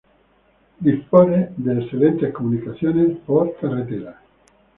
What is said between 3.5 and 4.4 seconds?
carretera.